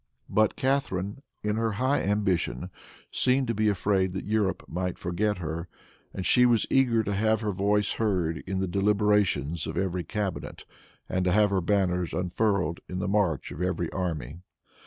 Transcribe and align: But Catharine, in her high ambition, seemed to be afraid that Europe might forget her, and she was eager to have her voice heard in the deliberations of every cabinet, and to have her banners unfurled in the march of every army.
But 0.29 0.55
Catharine, 0.55 1.21
in 1.43 1.57
her 1.57 1.73
high 1.73 2.01
ambition, 2.01 2.71
seemed 3.11 3.47
to 3.49 3.53
be 3.53 3.67
afraid 3.69 4.13
that 4.13 4.25
Europe 4.25 4.63
might 4.67 4.97
forget 4.97 5.37
her, 5.37 5.67
and 6.11 6.25
she 6.25 6.43
was 6.43 6.65
eager 6.71 7.03
to 7.03 7.13
have 7.13 7.41
her 7.41 7.51
voice 7.51 7.91
heard 7.91 8.39
in 8.47 8.59
the 8.61 8.67
deliberations 8.67 9.67
of 9.67 9.77
every 9.77 10.03
cabinet, 10.03 10.65
and 11.07 11.23
to 11.25 11.31
have 11.31 11.51
her 11.51 11.61
banners 11.61 12.13
unfurled 12.13 12.79
in 12.89 12.97
the 12.97 13.07
march 13.07 13.51
of 13.51 13.61
every 13.61 13.91
army. 13.91 14.39